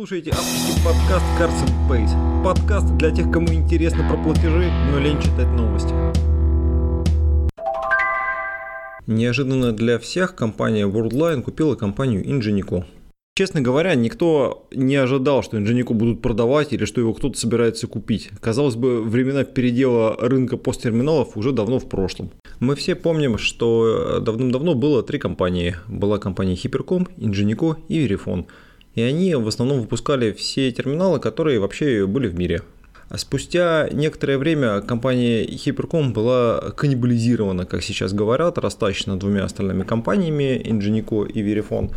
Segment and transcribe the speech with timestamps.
[0.00, 2.44] Слушайте авторский подкаст Cards and Pays.
[2.44, 5.92] Подкаст для тех, кому интересно про платежи, но лень читать новости.
[9.08, 12.84] Неожиданно для всех компания Worldline купила компанию Ingenico.
[13.34, 18.30] Честно говоря, никто не ожидал, что Ingenico будут продавать или что его кто-то собирается купить.
[18.40, 22.30] Казалось бы, времена передела рынка посттерминалов уже давно в прошлом.
[22.60, 25.74] Мы все помним, что давным-давно было три компании.
[25.88, 28.46] Была компания Hypercom, Ingenico и Verifone–
[28.98, 32.62] и они в основном выпускали все терминалы, которые вообще были в мире.
[33.08, 40.60] А спустя некоторое время компания Hypercom была каннибализирована, как сейчас говорят, растащена двумя остальными компаниями,
[40.64, 41.94] Ingenico и Verifone.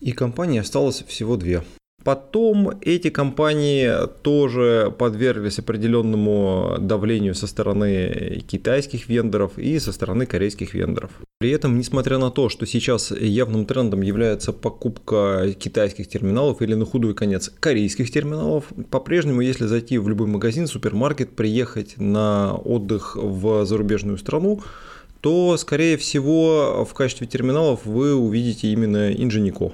[0.00, 1.62] И компаний осталось всего две.
[2.04, 3.90] Потом эти компании
[4.22, 11.10] тоже подверглись определенному давлению со стороны китайских вендоров и со стороны корейских вендоров.
[11.38, 16.84] При этом, несмотря на то, что сейчас явным трендом является покупка китайских терминалов или на
[16.84, 23.64] худой конец корейских терминалов, по-прежнему, если зайти в любой магазин, супермаркет, приехать на отдых в
[23.64, 24.60] зарубежную страну,
[25.20, 29.72] то, скорее всего, в качестве терминалов вы увидите именно Ingenieco.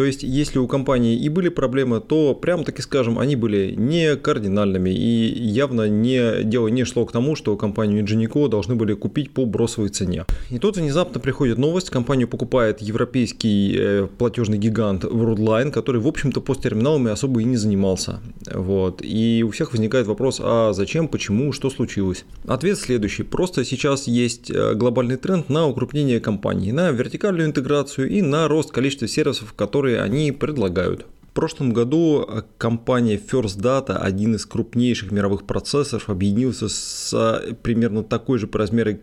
[0.00, 4.16] То есть, если у компании и были проблемы, то прям таки скажем, они были не
[4.16, 9.30] кардинальными и явно не, дело не шло к тому, что компанию Ingenico должны были купить
[9.30, 10.24] по бросовой цене.
[10.48, 16.40] И тут внезапно приходит новость, компанию покупает европейский э, платежный гигант Worldline, который, в общем-то,
[16.40, 18.20] посттерминалами особо и не занимался.
[18.50, 19.02] Вот.
[19.04, 22.24] И у всех возникает вопрос, а зачем, почему, что случилось?
[22.46, 23.22] Ответ следующий.
[23.22, 28.70] Просто сейчас есть э, глобальный тренд на укрупнение компании, на вертикальную интеграцию и на рост
[28.70, 31.06] количества сервисов, которые которые они предлагают.
[31.22, 32.26] В прошлом году
[32.58, 38.98] компания First Data, один из крупнейших мировых процессоров, объединился с примерно такой же по размеру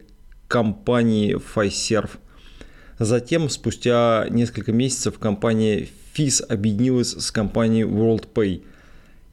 [0.48, 2.12] компанией Fiserv.
[3.00, 8.64] Затем, спустя несколько месяцев, компания FIS объединилась с компанией WorldPay–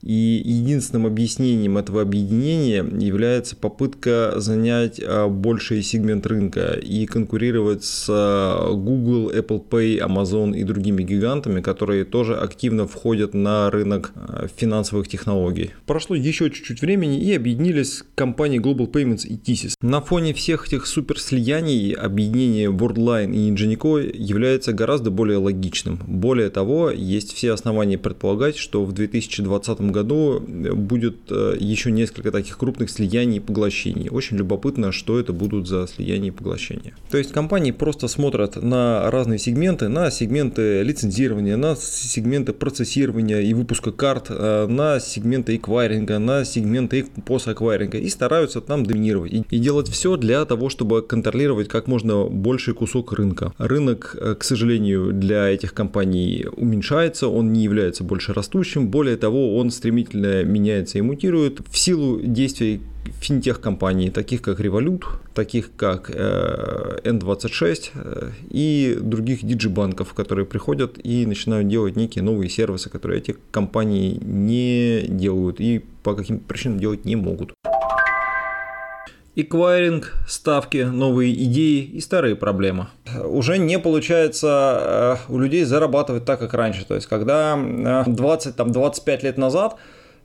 [0.04, 8.06] и единственным объяснением этого объединения является попытка занять а, больший сегмент рынка и конкурировать с
[8.10, 14.46] а, Google, Apple Pay, Amazon и другими гигантами, которые тоже активно входят на рынок а,
[14.54, 15.70] финансовых технологий.
[15.86, 19.76] Прошло еще чуть-чуть времени и объединились компании Global Payments и TSYS.
[19.80, 25.98] На фоне всех этих супер слияний объединение Worldline и Ingenico является гораздо более логичным.
[26.06, 32.30] Более того, есть все основания предполагать, что в 2020 году году будет э, еще несколько
[32.30, 34.08] таких крупных слияний и поглощений.
[34.10, 36.94] Очень любопытно, что это будут за слияния и поглощения.
[37.10, 43.54] То есть компании просто смотрят на разные сегменты, на сегменты лицензирования, на сегменты процессирования и
[43.54, 49.88] выпуска карт, э, на сегменты эквайринга, на сегменты пост-эквайринга и стараются там доминировать и, делать
[49.88, 53.52] все для того, чтобы контролировать как можно больший кусок рынка.
[53.58, 59.56] Рынок, э, к сожалению, для этих компаний уменьшается, он не является больше растущим, более того,
[59.56, 62.80] он стремительно меняется и мутирует в силу действий
[63.20, 71.26] финтех-компаний, таких как Revolut, таких как э, N26 э, и других диджибанков, которые приходят и
[71.26, 77.04] начинают делать некие новые сервисы, которые эти компании не делают и по каким-то причинам делать
[77.04, 77.52] не могут.
[79.36, 82.86] Эквайринг, ставки, новые идеи и старые проблемы.
[83.24, 86.84] Уже не получается э, у людей зарабатывать так, как раньше.
[86.84, 89.76] То есть, когда 20-25 э, лет назад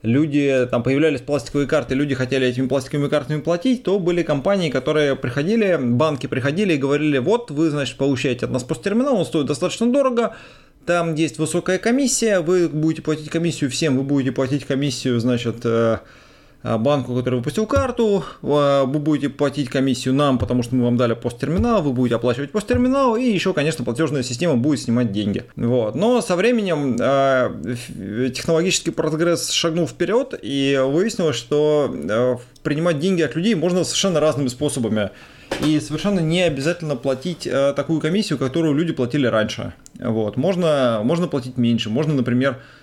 [0.02, 5.16] люди, там появлялись пластиковые карты, люди хотели этими пластиковыми картами платить, то были компании, которые
[5.16, 9.92] приходили, банки приходили и говорили, вот вы, значит, получаете от нас посттерминал, он стоит достаточно
[9.92, 10.36] дорого,
[10.86, 15.98] там есть высокая комиссия, вы будете платить комиссию всем, вы будете платить комиссию, значит, э,
[16.62, 21.14] банку, который выпустил карту, а, вы будете платить комиссию нам, потому что мы вам дали
[21.14, 25.44] посттерминал, вы будете оплачивать посттерминал, и еще, конечно, платежная система будет снимать деньги.
[25.56, 25.94] Вот.
[25.94, 33.34] Но со временем э, технологический прогресс шагнул вперед, и выяснилось, что э, принимать деньги от
[33.36, 35.10] людей можно совершенно разными способами.
[35.66, 39.72] И совершенно не обязательно платить э, такую комиссию, которую люди платили раньше.
[39.98, 40.36] Вот.
[40.36, 41.90] Можно, можно платить меньше.
[41.90, 42.79] Можно, например, Э,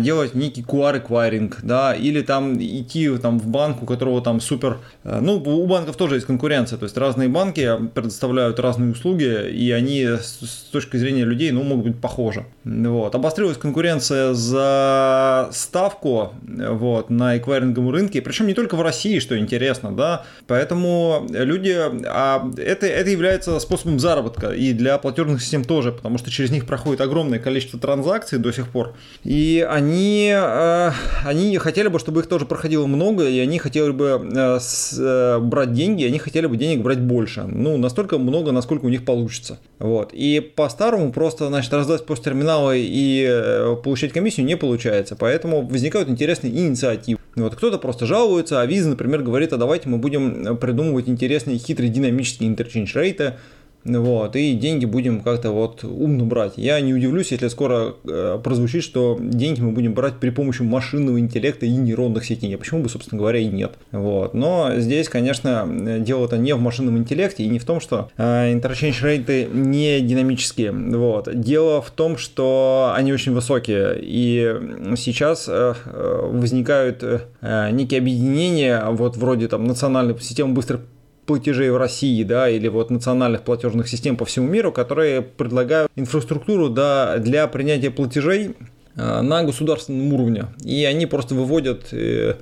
[0.00, 4.78] делать некий QR-эквайринг, да, или там идти там, в банк, у которого там супер...
[5.04, 9.70] Э, ну, у банков тоже есть конкуренция, то есть разные банки предоставляют разные услуги, и
[9.70, 12.44] они с точки зрения людей, ну, могут быть похожи.
[12.64, 13.14] Вот.
[13.14, 19.94] Обострилась конкуренция за ставку вот, на эквайринговом рынке, причем не только в России, что интересно,
[19.94, 21.76] да, поэтому люди...
[22.06, 26.66] А это, это является способом заработка и для платежных систем тоже, потому что через них
[26.66, 28.94] проходит огромное количество транзакций до сих пор,
[29.24, 30.90] и И они, э,
[31.24, 34.58] они хотели бы, чтобы их тоже проходило много, и они хотели бы э,
[34.98, 37.44] э, брать деньги, они хотели бы денег брать больше.
[37.44, 39.60] Ну, настолько много, насколько у них получится.
[39.78, 40.12] Вот.
[40.12, 45.14] И по-старому просто, значит, раздать посттерминалы и получать комиссию не получается.
[45.14, 47.20] Поэтому возникают интересные инициативы.
[47.36, 51.88] Вот кто-то просто жалуется, а Visa, например, говорит, а давайте мы будем придумывать интересные хитрые
[51.88, 53.34] динамические интерчейндж рейты,
[53.84, 56.52] вот, и деньги будем как-то вот умно брать.
[56.56, 61.18] Я не удивлюсь, если скоро э, прозвучит, что деньги мы будем брать при помощи машинного
[61.18, 62.54] интеллекта и нейронных сетей.
[62.54, 63.72] А почему бы, собственно говоря, и нет.
[63.90, 64.34] Вот.
[64.34, 65.68] Но здесь, конечно,
[66.00, 70.72] дело-то не в машинном интеллекте и не в том, что э, interchange рейты не динамические.
[70.72, 71.28] Вот.
[71.40, 73.98] Дело в том, что они очень высокие.
[74.00, 77.02] И сейчас э, возникают
[77.42, 80.82] некие объединения, вот вроде там национальной системы быстрых
[81.26, 86.68] платежей в России, да, или вот национальных платежных систем по всему миру, которые предлагают инфраструктуру
[86.68, 88.56] да, для принятия платежей
[88.96, 90.46] э, на государственном уровне.
[90.64, 92.34] И они просто выводят э,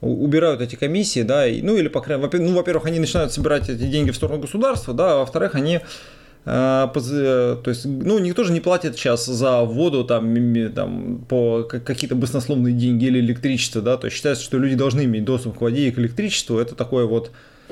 [0.00, 3.84] убирают эти комиссии, да, ну или, по крайней мере, ну, во-первых, они начинают собирать эти
[3.84, 5.80] деньги в сторону государства, да, а во-вторых, они
[6.44, 12.16] э, то есть, ну, никто же не платит сейчас за воду там, там по какие-то
[12.16, 15.88] баснословные деньги или электричество, да, то есть считается, что люди должны иметь доступ к воде
[15.88, 17.30] и к электричеству, это такое вот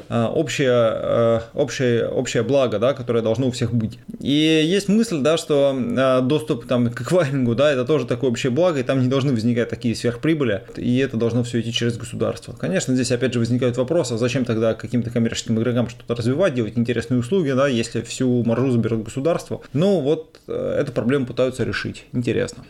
[0.08, 3.99] общее, э, общее, общее благо, да, которое должно у всех быть.
[4.20, 8.50] И есть мысль, да, что э, доступ там, к эквайрингу, да, это тоже такое общее
[8.50, 12.52] благо, и там не должны возникать такие сверхприбыли, и это должно все идти через государство.
[12.52, 16.76] Конечно, здесь опять же возникают вопросы, а зачем тогда каким-то коммерческим игрокам что-то развивать, делать
[16.76, 19.61] интересные услуги, да, если всю маржу заберет государство.
[19.73, 22.06] Ну вот, эту проблему пытаются решить.
[22.12, 22.64] Интересно.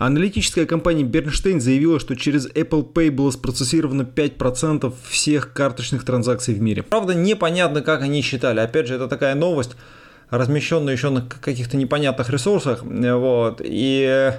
[0.00, 6.62] Аналитическая компания Bernstein заявила, что через Apple Pay было спроцессировано 5% всех карточных транзакций в
[6.62, 6.82] мире.
[6.82, 8.60] Правда, непонятно, как они считали.
[8.60, 9.76] Опять же, это такая новость,
[10.30, 12.82] размещенная еще на каких-то непонятных ресурсах.
[12.82, 14.32] Вот, и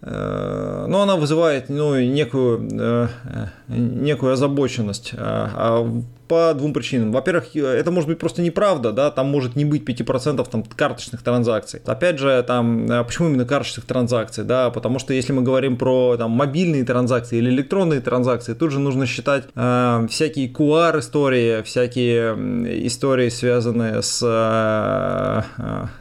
[0.00, 3.08] э, но она вызывает ну, некую, э,
[3.68, 5.12] некую озабоченность.
[5.18, 7.12] А, а по двум причинам.
[7.12, 11.80] Во-первых, это может быть просто неправда, да, там может не быть 5% там, карточных транзакций.
[11.86, 16.16] Опять же, там, а почему именно карточных транзакций, да, потому что если мы говорим про
[16.16, 23.28] там, мобильные транзакции или электронные транзакции, тут же нужно считать э, всякие QR-истории, всякие истории,
[23.28, 25.42] связанные с, э,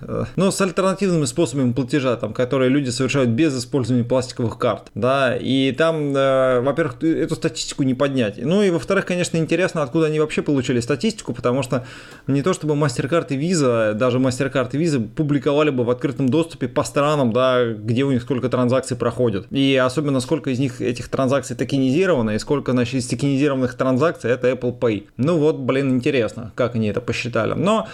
[0.01, 5.35] э, ну, с альтернативными способами платежа, там, которые люди совершают без использования пластиковых карт, да,
[5.35, 8.37] и там, э, во-первых, эту статистику не поднять.
[8.37, 11.85] Ну и, во-вторых, конечно, интересно, откуда они они вообще получили статистику, потому что
[12.25, 16.67] не то чтобы MasterCard и Visa, даже MasterCard и Visa публиковали бы в открытом доступе
[16.67, 19.47] по странам, да, где у них сколько транзакций проходят.
[19.51, 24.49] И особенно сколько из них этих транзакций токенизировано, и сколько, значит, из токенизированных транзакций это
[24.49, 25.07] Apple Pay.
[25.17, 27.53] Ну вот, блин, интересно, как они это посчитали.
[27.53, 27.87] Но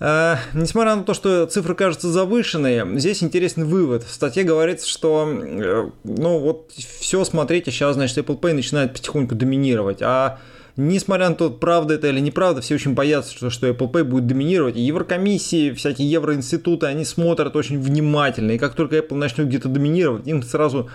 [0.00, 4.02] Uh, несмотря на то, что цифры кажутся завышенные, здесь интересный вывод.
[4.02, 9.34] В статье говорится, что uh, ну вот все, смотрите, сейчас, значит, Apple Pay начинает потихоньку
[9.34, 10.38] доминировать, а
[10.80, 14.26] Несмотря на то, правда это или неправда, все очень боятся, что, что Apple Pay будет
[14.26, 14.76] доминировать.
[14.76, 18.52] И Еврокомиссии, всякие евроинституты, они смотрят очень внимательно.
[18.52, 20.88] И как только Apple начнет где-то доминировать, им сразу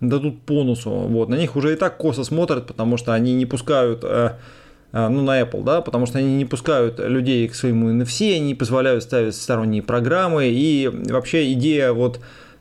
[0.00, 0.62] дадут по.
[0.62, 1.28] Вот.
[1.30, 4.32] На них уже и так косо смотрят, потому что они не пускают э,
[4.92, 8.48] э, ну, на Apple, да, потому что они не пускают людей к своему NFC, они
[8.48, 12.20] не позволяют ставить сторонние программы, и вообще идея вот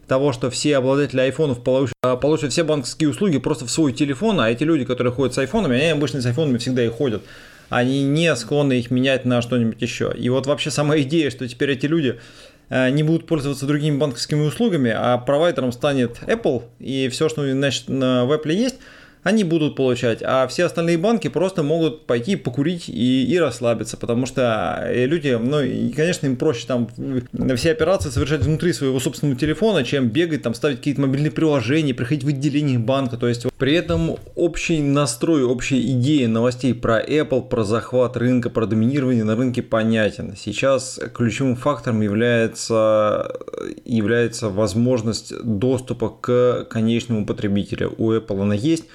[0.09, 4.41] того, что все обладатели айфонов получат, а, получат все банковские услуги просто в свой телефон,
[4.41, 7.23] а эти люди, которые ходят с айфонами, они обычно с айфонами всегда и ходят.
[7.69, 10.11] Они не склонны их менять на что-нибудь еще.
[10.17, 12.19] И вот вообще сама идея, что теперь эти люди
[12.69, 17.87] э, не будут пользоваться другими банковскими услугами, а провайдером станет Apple, и все, что значит,
[17.87, 18.75] в Apple есть–
[19.23, 24.25] они будут получать, а все остальные банки просто могут пойти покурить и, и расслабиться, потому
[24.25, 26.87] что э, люди, ну, и, конечно, им проще там
[27.55, 32.23] все операции совершать внутри своего собственного телефона, чем бегать, там, ставить какие-то мобильные приложения, приходить
[32.23, 37.63] в отделение банка, то есть при этом общий настрой, общая идея новостей про Apple, про
[37.63, 40.35] захват рынка, про доминирование на рынке понятен.
[40.37, 43.31] Сейчас ключевым фактором является,
[43.85, 47.93] является возможность доступа к конечному потребителю.
[47.97, 48.85] У Apple она есть,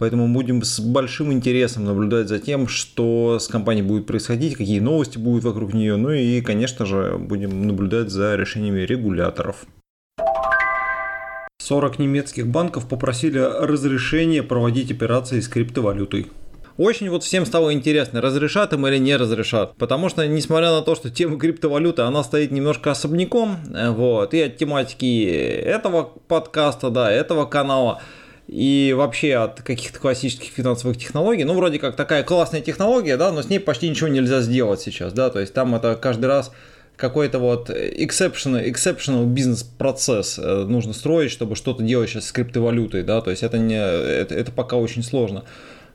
[0.00, 5.18] Поэтому будем с большим интересом наблюдать за тем, что с компанией будет происходить, какие новости
[5.18, 5.96] будут вокруг нее.
[5.96, 9.66] Ну и, конечно же, будем наблюдать за решениями регуляторов.
[11.58, 16.28] 40 немецких банков попросили разрешения проводить операции с криптовалютой.
[16.80, 19.74] Очень вот всем стало интересно, разрешат им или не разрешат.
[19.76, 24.40] Потому что, несмотря на то, что тема криптовалюты, она стоит немножко особняком, э, вот, и
[24.40, 28.00] от тематики этого подкаста, да, этого канала,
[28.48, 31.44] и вообще от каких-то классических финансовых технологий.
[31.44, 35.12] Ну, вроде как такая классная технология, да, но с ней почти ничего нельзя сделать сейчас,
[35.12, 36.50] да, то есть там это каждый раз
[36.96, 43.20] какой-то вот exceptional, exceptional бизнес-процесс э, нужно строить, чтобы что-то делать сейчас с криптовалютой, да,
[43.20, 45.44] то есть это, не, это, это пока очень сложно.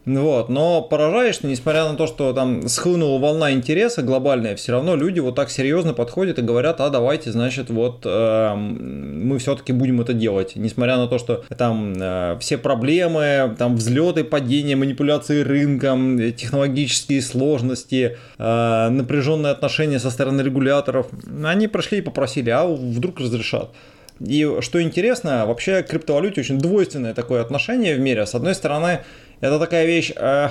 [0.05, 4.95] Вот, но поражает, что несмотря на то, что там схлынула волна интереса глобальная, все равно
[4.95, 10.01] люди вот так серьезно подходят и говорят, а давайте, значит, вот э, мы все-таки будем
[10.01, 16.33] это делать, несмотря на то, что там э, все проблемы, там взлеты, падения, манипуляции рынком,
[16.33, 21.07] технологические сложности, э, напряженные отношения со стороны регуляторов,
[21.43, 23.71] они прошли и попросили, а вдруг разрешат.
[24.19, 28.25] И что интересно, вообще к криптовалюте очень двойственное такое отношение в мире.
[28.25, 29.01] С одной стороны,
[29.45, 30.49] это такая вещь, э,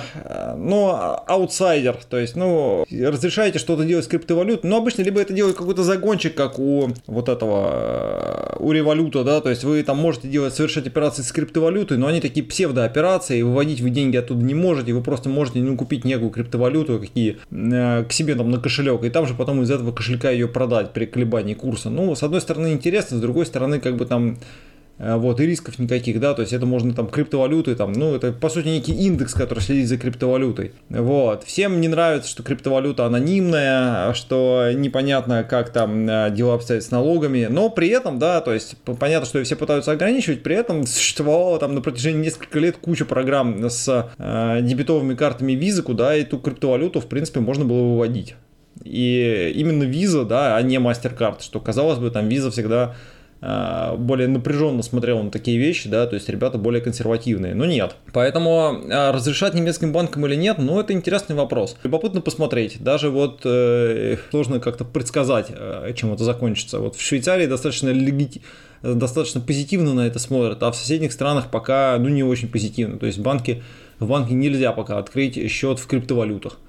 [0.57, 5.55] ну, аутсайдер, то есть, ну, разрешаете что-то делать с криптовалютой, но обычно либо это делает
[5.55, 10.27] какой-то загончик, как у вот этого, э, у революта, да, то есть вы там можете
[10.27, 14.93] делать, совершать операции с криптовалютой, но они такие псевдооперации, выводить вы деньги оттуда не можете,
[14.93, 19.09] вы просто можете, ну, купить некую криптовалюту, какие, э, к себе там на кошелек, и
[19.09, 21.89] там же потом из этого кошелька ее продать при колебании курса.
[21.89, 25.77] Ну, с одной стороны интересно, с другой стороны, как бы там Э, вот, и рисков
[25.77, 29.33] никаких, да, то есть это можно там криптовалюты, там, ну, это по сути некий индекс,
[29.33, 31.43] который следит за криптовалютой, вот.
[31.43, 37.47] Всем не нравится, что криптовалюта анонимная, что непонятно, как там э, дела обстоят с налогами,
[37.49, 41.75] но при этом, да, то есть понятно, что все пытаются ограничивать, при этом существовало там
[41.75, 47.07] на протяжении нескольких лет куча программ с э, дебетовыми картами визы, куда эту криптовалюту, в
[47.07, 48.35] принципе, можно было выводить.
[48.83, 54.27] И именно виза, да, а не MasterCard, что казалось бы, там виза всегда Э, более
[54.27, 57.53] напряженно смотрел на такие вещи, да, то есть ребята более консервативные.
[57.53, 57.95] Но нет.
[58.13, 61.77] Поэтому э, разрешать немецким банкам или нет, ну это интересный вопрос.
[61.83, 62.81] Любопытно посмотреть.
[62.81, 66.79] Даже вот э, сложно как-то предсказать, э, чем это закончится.
[66.79, 68.41] Вот в Швейцарии достаточно легити
[68.81, 72.99] достаточно позитивно на это смотрят, а в соседних странах пока ну, не очень позитивно.
[72.99, 73.63] То есть банки,
[73.99, 76.59] в банке нельзя пока открыть счет в криптовалютах.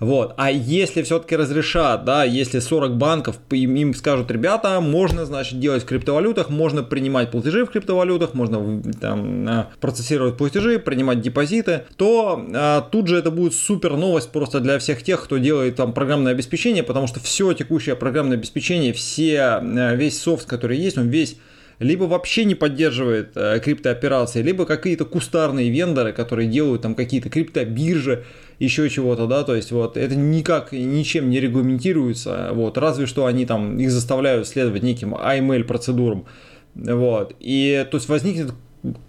[0.00, 0.34] Вот.
[0.36, 5.86] А если все-таки разрешат, да, если 40 банков им, скажут, ребята, можно, значит, делать в
[5.86, 12.80] криптовалютах, можно принимать платежи в криптовалютах, можно там э, процессировать платежи, принимать депозиты, то а,
[12.82, 16.84] тут же это будет супер новость просто для всех тех, кто делает там программное обеспечение,
[16.84, 21.38] потому что все текущее программное обеспечение, все, э, весь софт, который есть, он весь
[21.78, 28.24] либо вообще не поддерживает э, криптооперации, либо какие-то кустарные вендоры, которые делают там какие-то криптобиржи,
[28.58, 33.46] еще чего-то, да, то есть вот это никак ничем не регламентируется, вот, разве что они
[33.46, 36.26] там их заставляют следовать неким AML процедурам,
[36.74, 38.52] вот, и то есть возникнет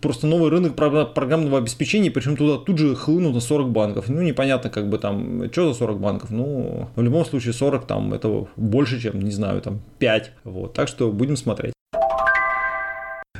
[0.01, 4.09] просто новый рынок программного обеспечения, причем туда тут же хлынут на 40 банков.
[4.09, 8.13] Ну, непонятно, как бы там, что за 40 банков, ну, в любом случае 40 там,
[8.13, 11.73] это больше, чем, не знаю, там 5, вот, так что будем смотреть.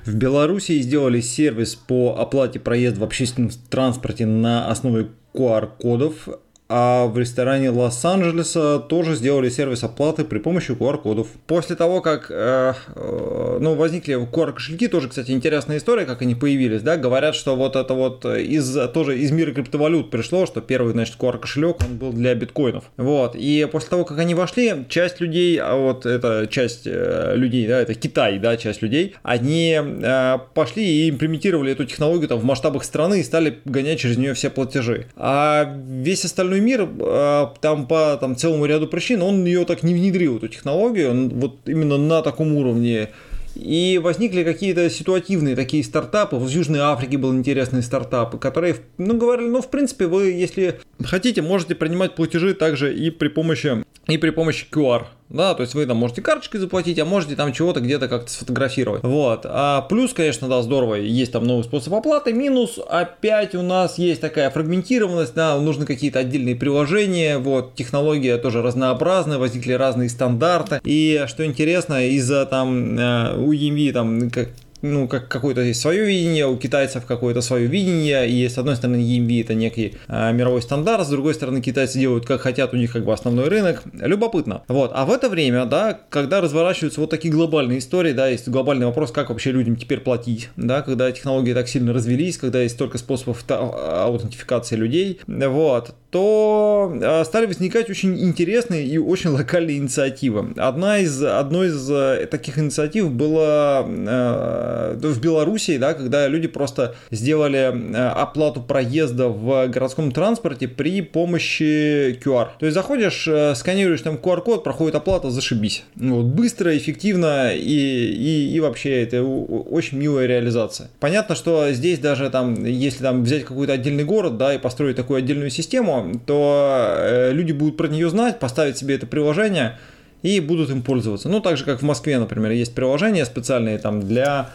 [0.06, 6.28] В Беларуси сделали сервис по оплате проезда в общественном транспорте на основе QR-кодов
[6.70, 11.28] а в ресторане Лос-Анджелеса тоже сделали сервис оплаты при помощи QR-кодов.
[11.48, 16.84] После того, как э, э, ну, возникли QR-кошельки, тоже, кстати, интересная история, как они появились,
[16.84, 21.16] да, говорят, что вот это вот из, тоже из мира криптовалют пришло, что первый, значит,
[21.20, 22.84] QR-кошелек, он был для биткоинов.
[22.98, 27.68] Вот, и после того, как они вошли, часть людей, а вот это часть э, людей,
[27.68, 32.44] да, это Китай, да, часть людей, они э, пошли и имплементировали эту технологию там в
[32.44, 35.08] масштабах страны и стали гонять через нее все платежи.
[35.16, 39.84] А весь остальной остальной мир а, там по там, целому ряду причин он ее так
[39.84, 43.10] не внедрил, эту технологию, вот именно на таком уровне.
[43.56, 46.38] И возникли какие-то ситуативные такие стартапы.
[46.38, 51.42] В Южной Африке был интересный стартап, которые, ну, говорили, ну, в принципе, вы, если хотите,
[51.42, 55.86] можете принимать платежи также и при помощи, и при помощи QR да, то есть вы
[55.86, 59.04] там можете карточкой заплатить, а можете там чего-то где-то как-то сфотографировать.
[59.04, 59.42] Вот.
[59.46, 62.34] А плюс, конечно, да, здорово, есть там новый способ оплаты.
[62.34, 68.62] Минус, опять у нас есть такая фрагментированность, да, нужны какие-то отдельные приложения, вот, технология тоже
[68.62, 70.82] разнообразная, возникли разные стандарты.
[70.84, 74.50] И что интересно, из-за там э, у EMV там как
[74.82, 78.98] ну, как какое-то есть свое видение, у китайцев какое-то свое видение, и с одной стороны
[78.98, 82.92] EMV это некий э, мировой стандарт, с другой стороны китайцы делают как хотят, у них
[82.92, 83.84] как бы основной рынок.
[83.94, 84.64] Любопытно.
[84.68, 88.86] Вот, а в это время, да, когда разворачиваются вот такие глобальные истории, да, есть глобальный
[88.86, 92.98] вопрос, как вообще людям теперь платить, да, когда технологии так сильно развелись, когда есть столько
[92.98, 100.54] способов аутентификации людей, вот, то э, стали возникать очень интересные и очень локальные инициативы.
[100.58, 106.96] Одна из, одной из э, таких инициатив была э, в Белоруссии, да, когда люди просто
[107.12, 107.60] сделали
[107.96, 112.50] оплату проезда в городском транспорте при помощи QR.
[112.60, 115.84] То есть заходишь, сканируешь там QR-код, проходит оплата, зашибись.
[115.96, 120.90] Вот, быстро, эффективно и, и, и вообще это очень милая реализация.
[121.00, 125.20] Понятно, что здесь даже там, если там взять какой-то отдельный город, да, и построить такую
[125.20, 129.78] отдельную систему, то э, люди будут про нее знать, поставить себе это приложение,
[130.22, 131.30] и будут им пользоваться.
[131.30, 134.50] Ну, так же, как в Москве, например, есть приложения специальные там для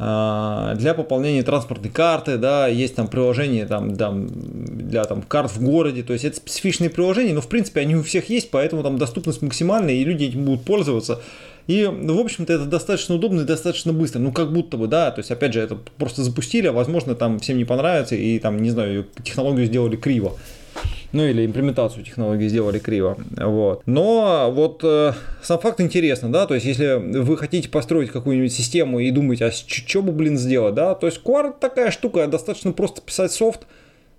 [0.00, 5.60] а, для пополнения транспортной карты, да, есть там приложения там, там, для там, карт в
[5.60, 8.96] городе, то есть это специфичные приложения, но в принципе они у всех есть, поэтому там
[8.96, 11.20] доступность максимальная, и люди этим будут пользоваться.
[11.66, 14.20] И, ну, в общем-то, это достаточно удобно и достаточно быстро.
[14.20, 15.10] Ну, как будто бы, да.
[15.10, 18.62] То есть, опять же, это просто запустили, а возможно, там всем не понравится, и там,
[18.62, 20.38] не знаю, технологию сделали криво
[21.12, 23.16] ну или имплементацию технологии сделали криво.
[23.36, 23.82] Вот.
[23.86, 25.12] Но вот э,
[25.42, 29.50] сам факт интересно, да, то есть если вы хотите построить какую-нибудь систему и думаете, а
[29.50, 33.66] что бы, блин, сделать, да, то есть Core такая штука, достаточно просто писать софт,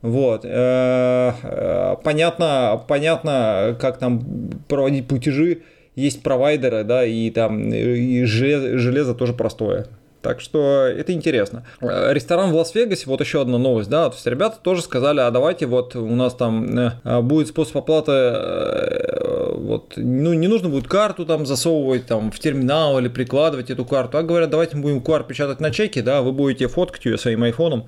[0.01, 0.45] вот.
[0.45, 4.23] Э, э, понятно, понятно, как там
[4.67, 5.61] проводить платежи,
[5.95, 9.87] есть провайдеры, да, и там и железо, железо тоже простое.
[10.21, 11.63] Так что это интересно.
[11.81, 15.31] Э, ресторан в Лас-Вегасе, вот еще одна новость, да, то есть ребята тоже сказали, а
[15.31, 20.89] давайте вот у нас там э, будет способ оплаты, э, вот, ну не нужно будет
[20.89, 24.97] карту там засовывать там в терминал или прикладывать эту карту, а говорят, давайте мы будем
[24.97, 27.85] QR печатать на чеке, да, вы будете фоткать ее своим айфоном,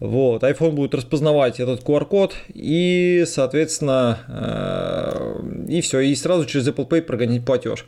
[0.00, 4.18] вот, iPhone будет распознавать этот QR-код и, соответственно,
[5.66, 7.86] и все, и сразу через Apple Pay прогонять платеж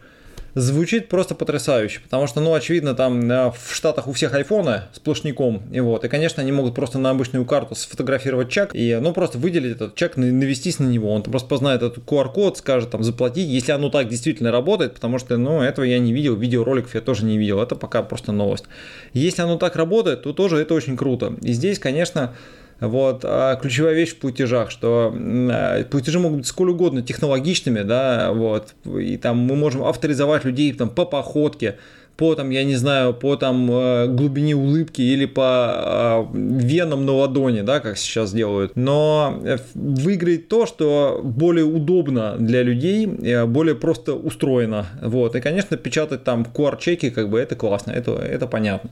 [0.54, 5.62] звучит просто потрясающе, потому что, ну, очевидно, там э, в Штатах у всех айфоны сплошняком,
[5.72, 9.38] и вот, и, конечно, они могут просто на обычную карту сфотографировать чек и, ну, просто
[9.38, 13.72] выделить этот чек, навестись на него, он просто познает этот QR-код, скажет там заплатить, если
[13.72, 17.38] оно так действительно работает, потому что, ну, этого я не видел, видеороликов я тоже не
[17.38, 18.64] видел, это пока просто новость.
[19.12, 21.34] Если оно так работает, то тоже это очень круто.
[21.42, 22.34] И здесь, конечно,
[22.80, 23.24] вот.
[23.24, 28.74] А ключевая вещь в платежах, что а, платежи могут быть сколь угодно технологичными, да, вот,
[28.84, 31.76] и там мы можем авторизовать людей там, по походке,
[32.20, 37.12] по там, я не знаю, по там э, глубине улыбки или по э, венам на
[37.12, 38.76] ладони, да, как сейчас делают.
[38.76, 43.06] Но э, выиграет то, что более удобно для людей,
[43.46, 44.86] более просто устроено.
[45.00, 45.34] Вот.
[45.34, 48.90] И, конечно, печатать там QR-чеки, как бы это классно, это, это понятно.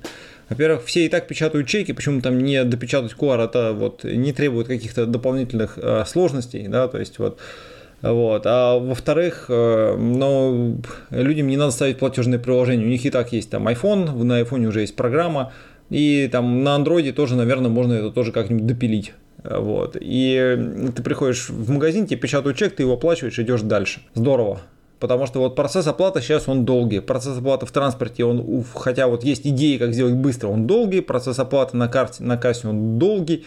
[0.49, 4.69] Во-первых, все и так печатают чеки, почему там не допечатать QR, это вот не требует
[4.69, 7.39] каких-то дополнительных э, сложностей, да, то есть вот
[8.03, 8.43] вот.
[8.47, 12.85] А во-вторых, э, ну, людям не надо ставить платежные приложения.
[12.85, 15.53] У них и так есть там iPhone, на iPhone уже есть программа.
[15.91, 19.15] И там на Android тоже, наверное, можно это тоже как-нибудь допилить.
[19.43, 19.97] Вот.
[20.01, 24.01] И ты приходишь в магазин, тебе печатают чек, ты его оплачиваешь, идешь дальше.
[24.15, 24.61] Здорово.
[25.01, 27.01] Потому что вот процесс оплаты сейчас он долгий.
[27.01, 31.01] Процесс оплаты в транспорте, он, хотя вот есть идеи, как сделать быстро, он долгий.
[31.01, 33.45] Процесс оплаты на карте, на кассе, он долгий.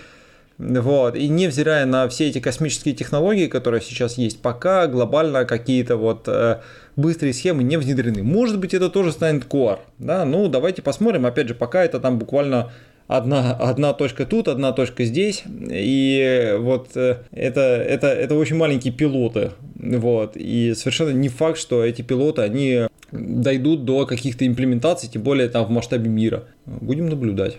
[0.61, 1.15] Вот.
[1.15, 6.59] И невзирая на все эти космические технологии, которые сейчас есть, пока глобально какие-то вот э,
[6.95, 8.21] быстрые схемы не внедрены.
[8.21, 9.79] Может быть, это тоже станет core.
[9.97, 10.23] Да?
[10.23, 11.25] Ну, давайте посмотрим.
[11.25, 12.71] Опять же, пока это там буквально
[13.07, 15.43] одна, одна точка тут, одна точка здесь.
[15.67, 19.51] И вот э, это, это, это очень маленькие пилоты.
[19.75, 20.33] Вот.
[20.35, 25.65] И совершенно не факт, что эти пилоты, они дойдут до каких-то имплементаций, тем более там
[25.65, 26.43] в масштабе мира.
[26.67, 27.57] Будем наблюдать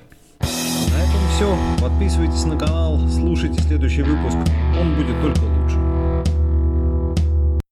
[1.43, 1.59] все.
[1.81, 4.37] Подписывайтесь на канал, слушайте следующий выпуск.
[4.79, 5.52] Он будет только